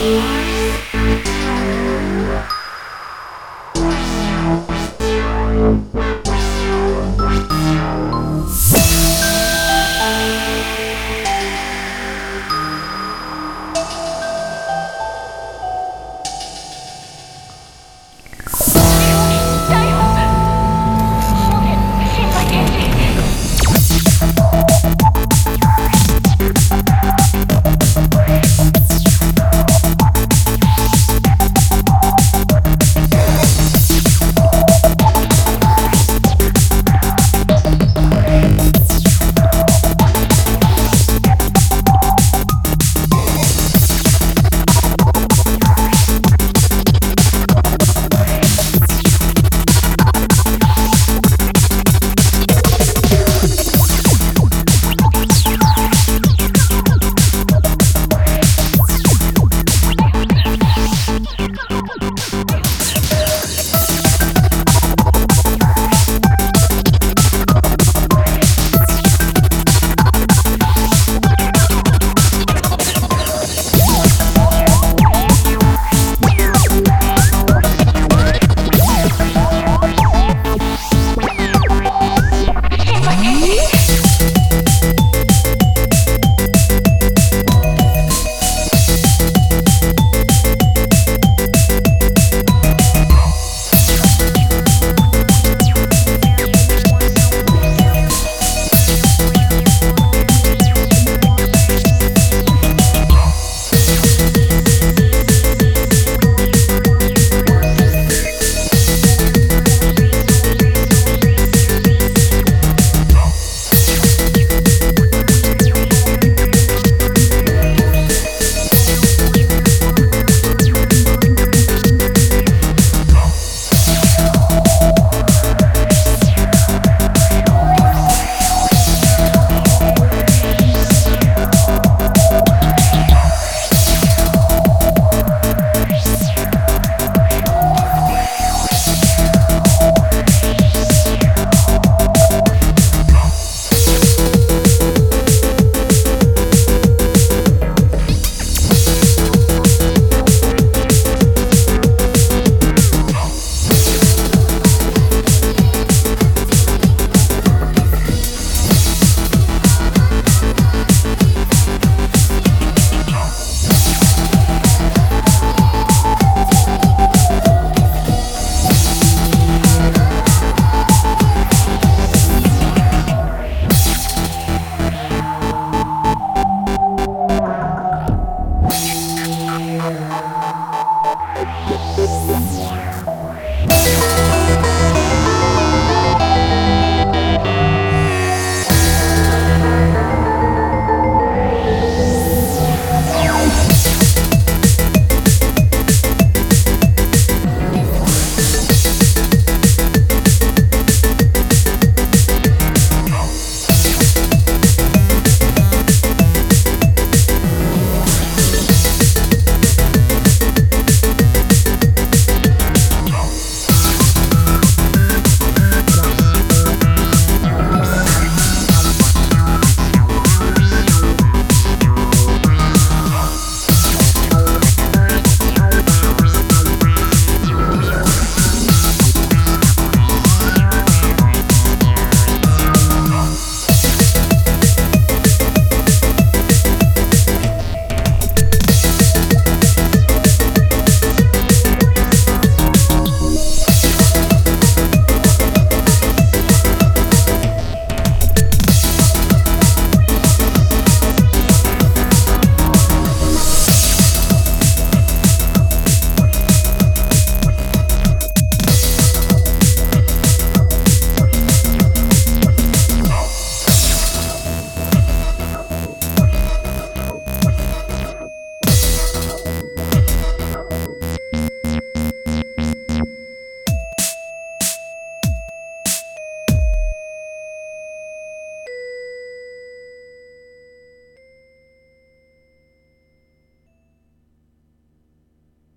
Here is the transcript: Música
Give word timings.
Música 0.00 0.49